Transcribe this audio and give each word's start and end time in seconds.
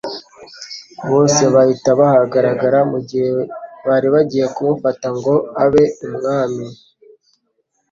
bose 1.09 1.41
bahita 1.53 1.89
bahagarara 1.99 2.79
mu 2.91 2.99
gihe 3.09 3.29
bari 3.87 4.07
bagiye 4.13 4.45
kumufata 4.55 5.07
ngo 5.17 5.33
abe 5.63 5.83
Umwami, 6.05 6.65